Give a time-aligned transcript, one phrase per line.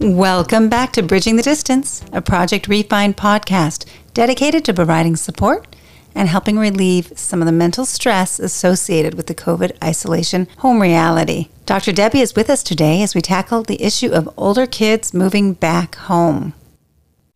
[0.00, 3.84] Welcome back to Bridging the Distance, a Project Refine podcast
[4.14, 5.76] dedicated to providing support
[6.14, 11.48] and helping relieve some of the mental stress associated with the COVID isolation home reality.
[11.66, 11.92] Dr.
[11.92, 15.96] Debbie is with us today as we tackle the issue of older kids moving back
[15.96, 16.54] home.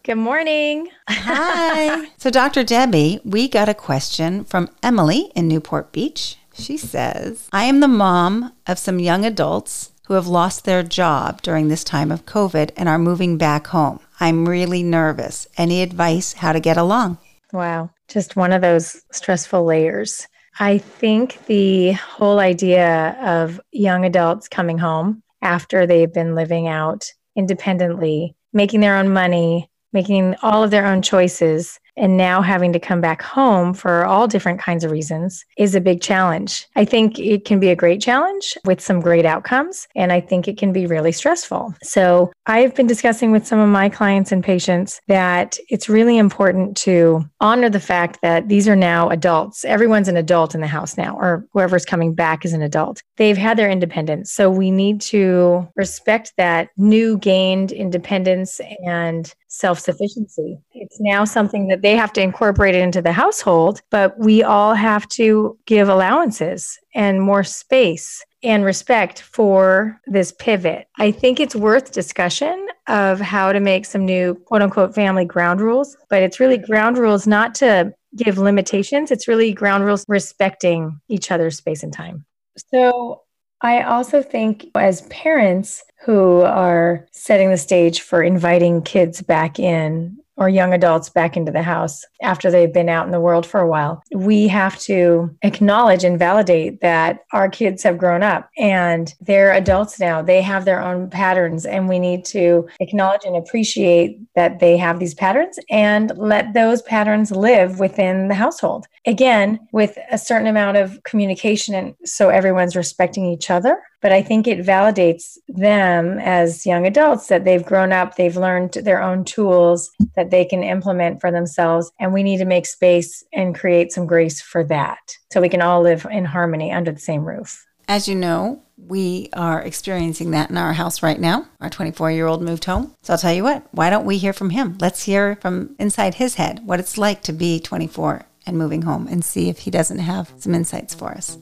[0.03, 0.89] Good morning.
[1.07, 2.09] Hi.
[2.17, 2.65] so, Dr.
[2.65, 6.39] Debbie, we got a question from Emily in Newport Beach.
[6.55, 11.43] She says, I am the mom of some young adults who have lost their job
[11.43, 14.00] during this time of COVID and are moving back home.
[14.21, 15.46] I'm really nervous.
[15.57, 17.18] Any advice how to get along?
[17.53, 17.90] Wow.
[18.09, 20.26] Just one of those stressful layers.
[20.59, 27.11] I think the whole idea of young adults coming home after they've been living out
[27.36, 32.80] independently, making their own money, making all of their own choices, and now having to
[32.80, 36.67] come back home for all different kinds of reasons is a big challenge.
[36.77, 40.48] I think it can be a great challenge with some great outcomes, and I think
[40.48, 41.75] it can be really stressful.
[41.83, 46.77] So, I've been discussing with some of my clients and patients that it's really important
[46.78, 49.64] to honor the fact that these are now adults.
[49.64, 53.03] Everyone's an adult in the house now, or whoever's coming back is an adult.
[53.17, 54.33] They've had their independence.
[54.33, 60.59] So, we need to respect that new gained independence and self sufficiency.
[60.73, 65.09] It's now something that they have to incorporate into the household, but we all have
[65.11, 70.89] to give allowances and more space and respect for this pivot.
[70.99, 75.61] I think it's worth discussion of how to make some new quote unquote family ground
[75.61, 81.01] rules, but it's really ground rules not to give limitations, it's really ground rules respecting
[81.09, 82.25] each other's space and time.
[82.73, 83.23] So
[83.61, 90.19] I also think as parents who are setting the stage for inviting kids back in
[90.37, 93.61] or young adults back into the house after they've been out in the world for
[93.61, 94.03] a while.
[94.13, 100.01] We have to acknowledge and validate that our kids have grown up and they're adults
[100.01, 100.23] now.
[100.23, 104.98] They have their own patterns, and we need to acknowledge and appreciate that they have
[104.98, 108.87] these patterns and let those patterns live within the household.
[109.07, 114.23] Again, with a certain amount of communication, and so everyone's respecting each other but I
[114.23, 119.25] think it validates them as young adults that they've grown up, they've learned their own
[119.25, 121.91] tools that they can implement for themselves.
[121.98, 124.98] And we need to make space and create some grace for that
[125.33, 127.64] so we can all live in harmony under the same roof.
[127.89, 131.48] As you know, we are experiencing that in our house right now.
[131.62, 132.94] Our 24 year old moved home.
[133.00, 134.76] So I'll tell you what, why don't we hear from him?
[134.82, 139.09] Let's hear from inside his head what it's like to be 24 and moving home
[139.09, 141.38] and see if he doesn't have some insights for us.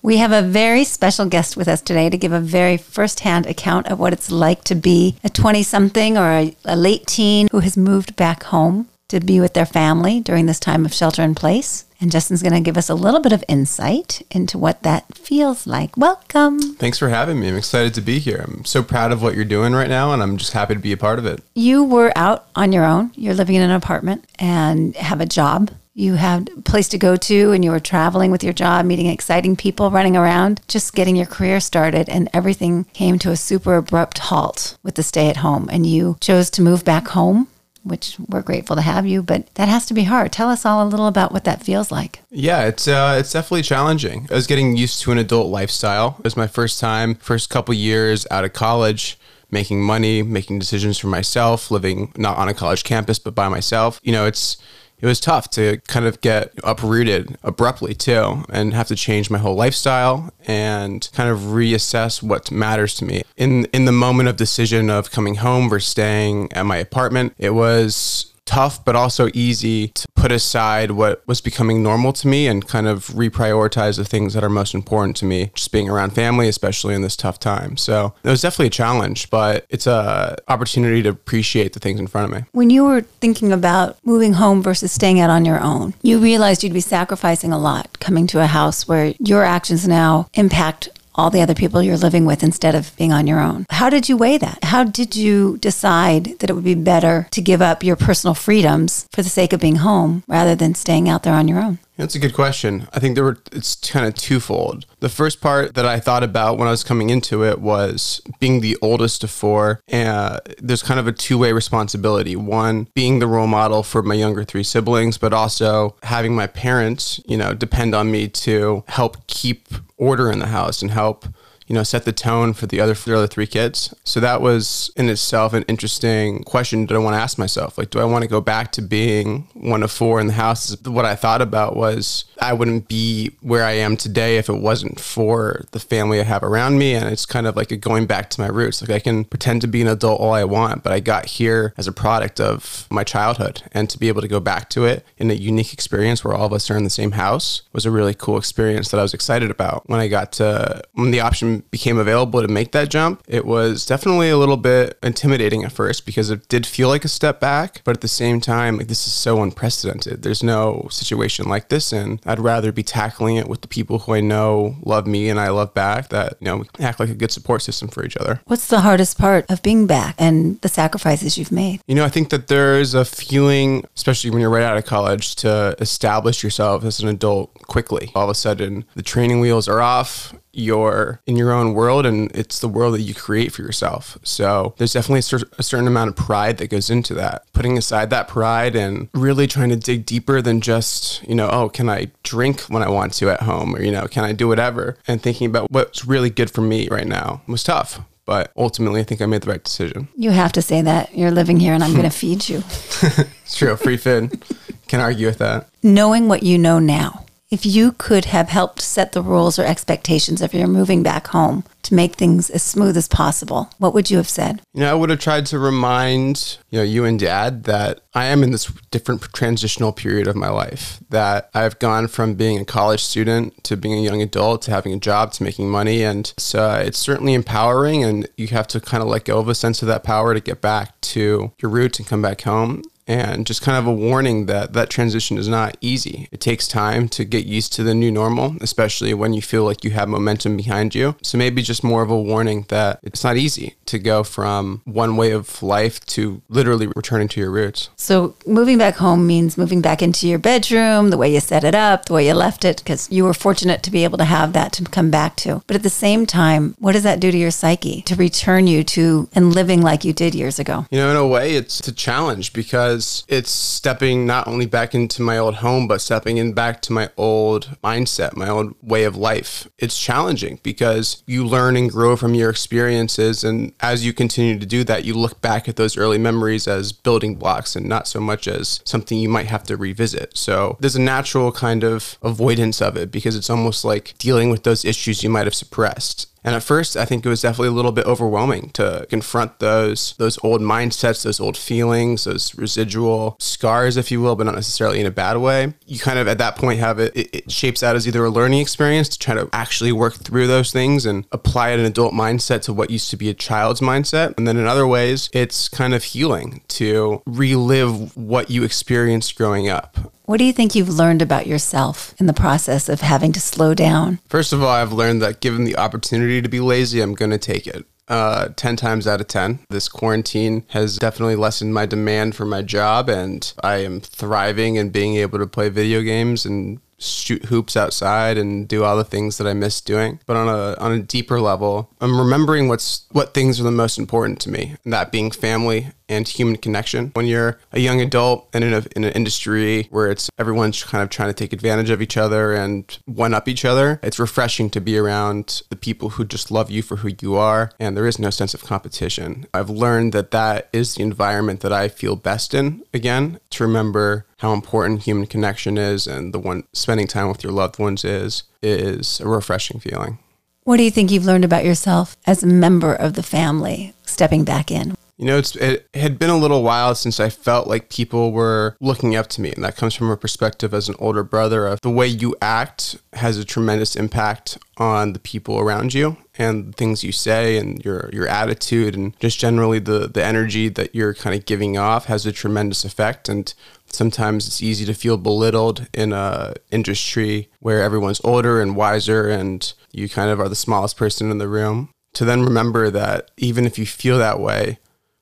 [0.00, 3.88] We have a very special guest with us today to give a very firsthand account
[3.88, 7.60] of what it's like to be a 20 something or a, a, late teen who
[7.60, 11.34] has moved back home to be with their family during this time of shelter in
[11.34, 11.84] place.
[12.00, 15.66] And Justin's going to give us a little bit of insight into what that feels
[15.66, 15.96] like.
[15.96, 16.60] Welcome.
[16.76, 17.48] Thanks for having me.
[17.48, 18.44] I'm excited to be here.
[18.46, 20.92] I'm so proud of what you're doing right now, and I'm just happy to be
[20.92, 21.42] a part of it.
[21.54, 23.10] You were out on your own.
[23.16, 27.16] You're living in an apartment and have a job you had a place to go
[27.16, 31.16] to and you were traveling with your job, meeting exciting people, running around, just getting
[31.16, 32.08] your career started.
[32.08, 35.68] And everything came to a super abrupt halt with the stay at home.
[35.72, 37.48] And you chose to move back home
[37.84, 40.30] which we're grateful to have you, but that has to be hard.
[40.30, 42.20] Tell us all a little about what that feels like.
[42.28, 44.26] Yeah, it's uh, it's definitely challenging.
[44.30, 46.16] I was getting used to an adult lifestyle.
[46.18, 49.18] It was my first time, first couple years out of college
[49.50, 54.00] making money, making decisions for myself, living not on a college campus but by myself.
[54.02, 54.58] You know, it's
[55.00, 59.38] it was tough to kind of get uprooted abruptly too and have to change my
[59.38, 63.22] whole lifestyle and kind of reassess what matters to me.
[63.36, 67.50] In in the moment of decision of coming home versus staying at my apartment, it
[67.50, 72.66] was tough, but also easy to put aside what was becoming normal to me and
[72.66, 76.48] kind of reprioritize the things that are most important to me, just being around family,
[76.48, 77.76] especially in this tough time.
[77.76, 82.06] So it was definitely a challenge, but it's a opportunity to appreciate the things in
[82.06, 82.46] front of me.
[82.52, 86.64] When you were thinking about moving home versus staying out on your own, you realized
[86.64, 91.30] you'd be sacrificing a lot coming to a house where your actions now impact all
[91.30, 93.66] the other people you're living with instead of being on your own.
[93.70, 94.64] How did you weigh that?
[94.64, 99.08] How did you decide that it would be better to give up your personal freedoms
[99.12, 101.78] for the sake of being home rather than staying out there on your own?
[101.98, 102.86] That's a good question.
[102.92, 104.86] I think there were it's kind of twofold.
[105.00, 108.60] The first part that I thought about when I was coming into it was being
[108.60, 109.80] the oldest of four.
[109.88, 112.36] And there's kind of a two-way responsibility.
[112.36, 117.20] One, being the role model for my younger three siblings, but also having my parents,
[117.26, 119.66] you know, depend on me to help keep
[119.98, 121.26] order in the house and help
[121.68, 123.94] you know, set the tone for the other, for the other three kids.
[124.02, 127.76] So that was in itself an interesting question that I want to ask myself.
[127.76, 130.74] Like, do I want to go back to being one of four in the house?
[130.86, 134.98] What I thought about was I wouldn't be where I am today if it wasn't
[134.98, 136.94] for the family I have around me.
[136.94, 138.80] And it's kind of like going back to my roots.
[138.80, 141.74] Like I can pretend to be an adult all I want, but I got here
[141.76, 143.62] as a product of my childhood.
[143.72, 146.46] And to be able to go back to it in a unique experience where all
[146.46, 149.12] of us are in the same house was a really cool experience that I was
[149.12, 149.86] excited about.
[149.86, 153.86] When I got to, when the option became available to make that jump, it was
[153.86, 157.82] definitely a little bit intimidating at first because it did feel like a step back.
[157.84, 160.22] But at the same time, like this is so unprecedented.
[160.22, 161.92] There's no situation like this.
[161.92, 165.38] And I'd rather be tackling it with the people who I know love me and
[165.40, 168.40] I love back that, you know, act like a good support system for each other.
[168.46, 171.80] What's the hardest part of being back and the sacrifices you've made?
[171.86, 174.84] You know, I think that there is a feeling, especially when you're right out of
[174.84, 178.10] college, to establish yourself as an adult quickly.
[178.14, 182.30] All of a sudden, the training wheels are off you're in your own world and
[182.34, 184.18] it's the world that you create for yourself.
[184.22, 185.20] So there's definitely
[185.58, 187.44] a certain amount of pride that goes into that.
[187.52, 191.68] Putting aside that pride and really trying to dig deeper than just, you know, oh,
[191.68, 194.48] can I drink when I want to at home or, you know, can I do
[194.48, 194.98] whatever?
[195.06, 198.00] And thinking about what's really good for me right now was tough.
[198.24, 200.08] But ultimately, I think I made the right decision.
[200.14, 201.16] You have to say that.
[201.16, 202.58] You're living here and I'm going to feed you.
[202.58, 203.74] it's true.
[203.76, 204.42] Free food.
[204.86, 205.68] Can't argue with that.
[205.82, 210.42] Knowing what you know now if you could have helped set the rules or expectations
[210.42, 214.18] of your moving back home to make things as smooth as possible, what would you
[214.18, 214.60] have said?
[214.74, 218.26] You know, I would have tried to remind, you know, you and dad that I
[218.26, 222.66] am in this different transitional period of my life, that I've gone from being a
[222.66, 226.02] college student to being a young adult to having a job to making money.
[226.02, 229.54] And so it's certainly empowering and you have to kind of let go of a
[229.54, 233.46] sense of that power to get back to your roots and come back home and
[233.46, 236.28] just kind of a warning that that transition is not easy.
[236.30, 239.82] It takes time to get used to the new normal, especially when you feel like
[239.82, 241.16] you have momentum behind you.
[241.22, 245.16] So maybe just more of a warning that it's not easy to go from one
[245.16, 247.88] way of life to literally returning to your roots.
[247.96, 251.74] So moving back home means moving back into your bedroom, the way you set it
[251.74, 254.52] up, the way you left it, because you were fortunate to be able to have
[254.52, 255.62] that to come back to.
[255.66, 258.84] But at the same time, what does that do to your psyche to return you
[258.84, 260.86] to and living like you did years ago?
[260.90, 264.92] You know, in a way, it's a challenge because because it's stepping not only back
[264.92, 269.04] into my old home, but stepping in back to my old mindset, my old way
[269.04, 269.68] of life.
[269.78, 273.44] It's challenging because you learn and grow from your experiences.
[273.44, 276.92] And as you continue to do that, you look back at those early memories as
[276.92, 280.36] building blocks and not so much as something you might have to revisit.
[280.36, 284.64] So there's a natural kind of avoidance of it because it's almost like dealing with
[284.64, 286.26] those issues you might have suppressed.
[286.44, 290.14] And at first, I think it was definitely a little bit overwhelming to confront those
[290.18, 295.00] those old mindsets, those old feelings, those residual scars, if you will, but not necessarily
[295.00, 295.74] in a bad way.
[295.86, 298.30] You kind of at that point have it, it, it shapes out as either a
[298.30, 302.62] learning experience to try to actually work through those things and apply an adult mindset
[302.62, 304.34] to what used to be a child's mindset.
[304.36, 309.68] And then in other ways, it's kind of healing to relive what you experienced growing
[309.68, 310.12] up.
[310.28, 313.72] What do you think you've learned about yourself in the process of having to slow
[313.72, 314.18] down?
[314.28, 317.38] First of all, I've learned that given the opportunity to be lazy, I'm going to
[317.38, 317.86] take it.
[318.08, 319.60] Uh, 10 times out of 10.
[319.70, 324.92] This quarantine has definitely lessened my demand for my job, and I am thriving and
[324.92, 329.38] being able to play video games and shoot hoops outside and do all the things
[329.38, 330.20] that I miss doing.
[330.26, 333.98] But on a on a deeper level, I'm remembering what's what things are the most
[333.98, 337.10] important to me, and that being family and human connection.
[337.14, 341.02] When you're a young adult and in, a, in an industry where it's everyone's kind
[341.02, 344.70] of trying to take advantage of each other and one up each other, it's refreshing
[344.70, 348.06] to be around the people who just love you for who you are and there
[348.06, 349.46] is no sense of competition.
[349.52, 354.26] I've learned that that is the environment that I feel best in again to remember
[354.38, 358.44] how important human connection is and the one spending time with your loved ones is
[358.62, 360.18] is a refreshing feeling.
[360.64, 364.44] What do you think you've learned about yourself as a member of the family stepping
[364.44, 364.94] back in?
[365.18, 368.76] You know, it's, it had been a little while since I felt like people were
[368.80, 369.52] looking up to me.
[369.52, 372.96] And that comes from a perspective as an older brother of the way you act
[373.14, 378.08] has a tremendous impact on the people around you and things you say and your
[378.12, 382.24] your attitude and just generally the the energy that you're kind of giving off has
[382.24, 383.54] a tremendous effect and
[383.86, 389.72] sometimes it's easy to feel belittled in a industry where everyone's older and wiser and
[389.90, 393.66] you kind of are the smallest person in the room to then remember that even
[393.66, 394.78] if you feel that way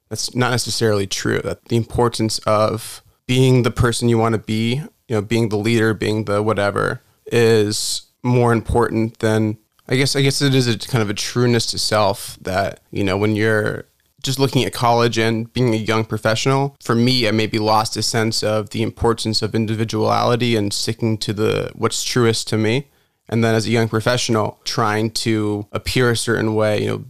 [0.09, 1.41] that's not necessarily true.
[1.41, 5.59] That the importance of being the person you want to be, you know, being the
[5.59, 9.59] leader, being the whatever, is more important than
[9.89, 10.17] I guess.
[10.17, 13.37] I guess it is a kind of a trueness to self that you know when
[13.37, 13.85] you're
[14.23, 16.77] just looking at college and being a young professional.
[16.83, 21.33] For me, I maybe lost a sense of the importance of individuality and sticking to
[21.33, 22.89] the what's truest to me
[23.29, 27.05] And then as a young professional, trying to appear a certain way, you know,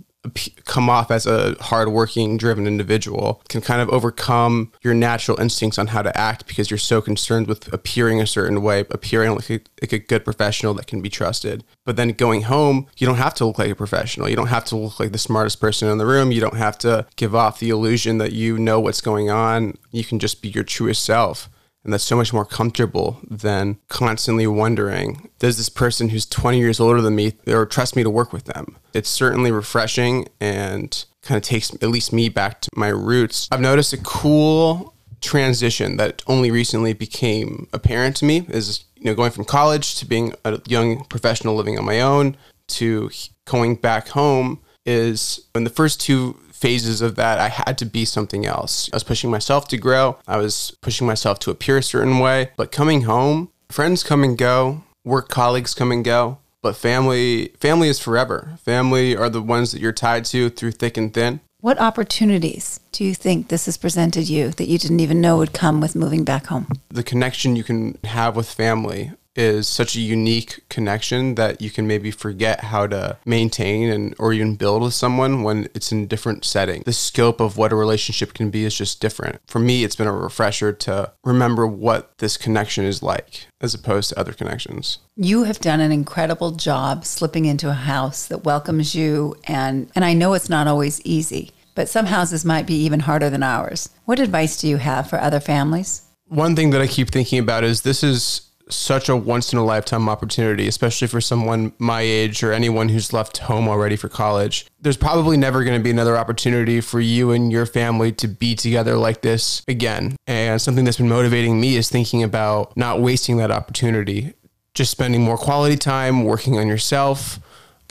[0.65, 5.89] come off as a hardworking, driven individual can kind of overcome your natural instincts on
[5.89, 9.61] how to act because you're so concerned with appearing a certain way, appearing like a,
[9.83, 11.65] like a good professional that can be trusted.
[11.85, 14.29] But then going home, you don't have to look like a professional.
[14.29, 16.33] You don't have to look like the smartest person in the room.
[16.33, 19.79] You don't have to give off the illusion that you know what's going on.
[19.91, 21.49] You can just be your truest self.
[21.87, 26.81] And that's so much more comfortable than constantly wondering, does this person who's 20 years
[26.81, 28.77] older than me or trust me to work with them?
[28.93, 33.47] It's certainly refreshing and kind of takes at least me back to my roots.
[33.53, 39.15] I've noticed a cool transition that only recently became apparent to me is you know
[39.15, 43.11] going from college to being a young professional living on my own to
[43.45, 48.05] going back home is in the first two phases of that, I had to be
[48.05, 48.89] something else.
[48.93, 50.19] I was pushing myself to grow.
[50.27, 52.51] I was pushing myself to appear a certain way.
[52.57, 56.39] But coming home, friends come and go, work colleagues come and go.
[56.63, 58.59] But family, family is forever.
[58.65, 61.41] Family are the ones that you're tied to through thick and thin.
[61.61, 65.53] What opportunities do you think this has presented you that you didn't even know would
[65.53, 66.69] come with moving back home?
[66.91, 71.87] The connection you can have with family is such a unique connection that you can
[71.87, 76.07] maybe forget how to maintain and or even build with someone when it's in a
[76.07, 76.83] different setting.
[76.85, 79.41] The scope of what a relationship can be is just different.
[79.47, 84.11] For me, it's been a refresher to remember what this connection is like as opposed
[84.11, 84.99] to other connections.
[85.17, 90.05] You have done an incredible job slipping into a house that welcomes you and and
[90.05, 93.91] I know it's not always easy, but some houses might be even harder than ours.
[94.05, 96.03] What advice do you have for other families?
[96.29, 99.65] One thing that I keep thinking about is this is such a once in a
[99.65, 104.67] lifetime opportunity, especially for someone my age or anyone who's left home already for college.
[104.81, 108.55] There's probably never going to be another opportunity for you and your family to be
[108.55, 110.17] together like this again.
[110.27, 114.35] And something that's been motivating me is thinking about not wasting that opportunity,
[114.75, 117.39] just spending more quality time working on yourself,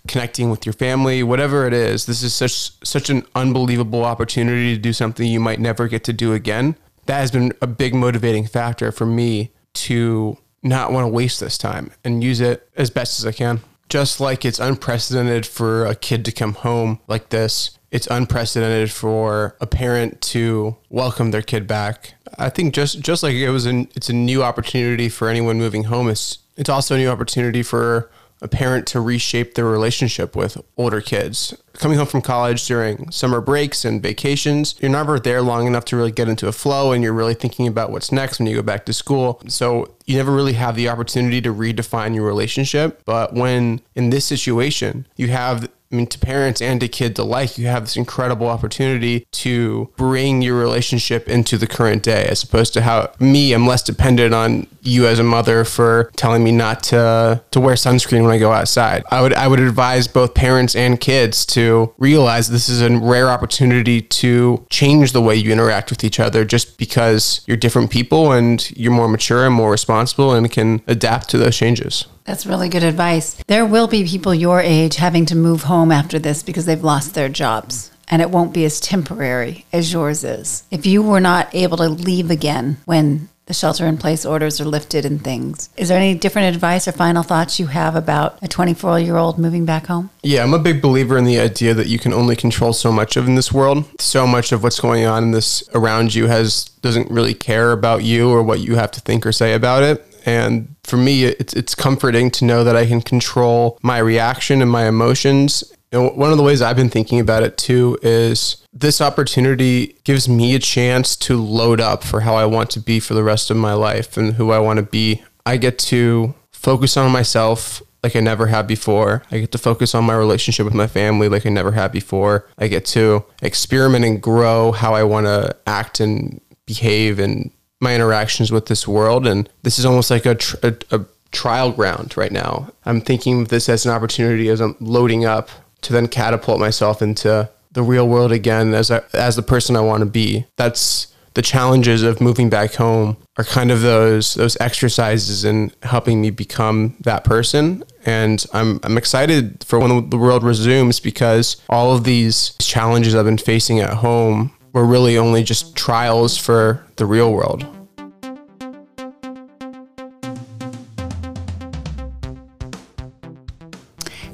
[0.07, 2.05] connecting with your family, whatever it is.
[2.05, 6.13] This is such such an unbelievable opportunity to do something you might never get to
[6.13, 6.75] do again.
[7.05, 11.57] That has been a big motivating factor for me to not want to waste this
[11.57, 13.61] time and use it as best as I can.
[13.87, 19.55] Just like it's unprecedented for a kid to come home like this, it's unprecedented for
[19.61, 22.15] a parent to welcome their kid back.
[22.37, 25.85] I think just just like it was an it's a new opportunity for anyone moving
[25.85, 26.09] home.
[26.09, 28.09] It's it's also a new opportunity for
[28.45, 31.57] a parent to reshape their relationship with older kids.
[31.73, 35.97] Coming home from college during summer breaks and vacations, you're never there long enough to
[35.97, 38.61] really get into a flow and you're really thinking about what's next when you go
[38.61, 39.41] back to school.
[39.47, 43.01] So you never really have the opportunity to redefine your relationship.
[43.03, 47.57] But when in this situation, you have I mean, to parents and to kids alike,
[47.57, 52.73] you have this incredible opportunity to bring your relationship into the current day, as opposed
[52.73, 56.83] to how me, I'm less dependent on you as a mother for telling me not
[56.83, 59.03] to to wear sunscreen when I go outside.
[59.09, 63.29] I would I would advise both parents and kids to realize this is a rare
[63.29, 68.33] opportunity to change the way you interact with each other, just because you're different people
[68.33, 72.05] and you're more mature and more responsible and can adapt to those changes.
[72.25, 73.35] That's really good advice.
[73.47, 77.13] There will be people your age having to move home after this because they've lost
[77.13, 77.91] their jobs.
[78.07, 80.63] And it won't be as temporary as yours is.
[80.69, 84.65] If you were not able to leave again when the shelter in place orders are
[84.65, 85.69] lifted and things.
[85.77, 89.37] Is there any different advice or final thoughts you have about a 24 year old
[89.37, 90.09] moving back home?
[90.23, 93.17] Yeah, I'm a big believer in the idea that you can only control so much
[93.17, 93.85] of in this world.
[93.99, 98.03] So much of what's going on in this around you has doesn't really care about
[98.03, 100.14] you or what you have to think or say about it.
[100.25, 104.69] And for me, it's it's comforting to know that I can control my reaction and
[104.69, 105.63] my emotions.
[105.91, 110.27] And one of the ways I've been thinking about it too is this opportunity gives
[110.27, 113.49] me a chance to load up for how I want to be for the rest
[113.49, 115.23] of my life and who I want to be.
[115.45, 119.23] I get to focus on myself like I never have before.
[119.31, 122.47] I get to focus on my relationship with my family like I never have before.
[122.57, 127.51] I get to experiment and grow how I want to act and behave and
[127.81, 129.27] my interactions with this world.
[129.27, 132.71] And this is almost like a, tr- a, a trial ground right now.
[132.85, 135.49] I'm thinking of this as an opportunity as I'm loading up
[135.81, 139.81] to then catapult myself into the real world again as a, as the person I
[139.81, 140.45] want to be.
[140.55, 146.21] That's the challenges of moving back home are kind of those those exercises in helping
[146.21, 151.93] me become that person and I'm I'm excited for when the world resumes because all
[151.93, 157.05] of these challenges I've been facing at home were really only just trials for the
[157.05, 157.65] real world.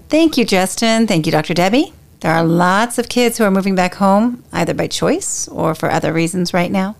[0.09, 1.05] Thank you, Justin.
[1.05, 1.53] Thank you, Dr.
[1.53, 1.93] Debbie.
[2.21, 5.91] There are lots of kids who are moving back home, either by choice or for
[5.91, 6.95] other reasons right now.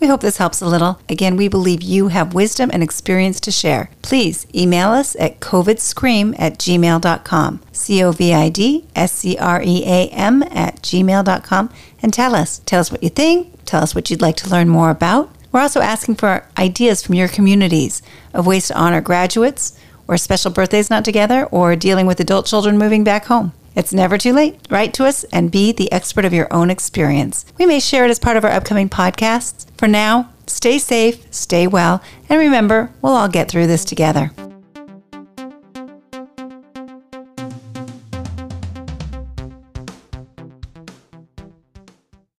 [0.00, 0.98] We hope this helps a little.
[1.10, 3.90] Again, we believe you have wisdom and experience to share.
[4.00, 9.62] Please email us at covidscream at gmail.com, C O V I D S C R
[9.62, 11.70] E A M at gmail.com,
[12.02, 12.60] and tell us.
[12.64, 13.64] Tell us what you think.
[13.66, 15.30] Tell us what you'd like to learn more about.
[15.52, 18.00] We're also asking for ideas from your communities
[18.32, 19.78] of ways to honor graduates,
[20.08, 23.52] or special birthdays not together, or dealing with adult children moving back home.
[23.74, 24.58] It's never too late.
[24.68, 27.44] Write to us and be the expert of your own experience.
[27.58, 29.66] We may share it as part of our upcoming podcasts.
[29.76, 34.32] For now, stay safe, stay well, and remember, we'll all get through this together.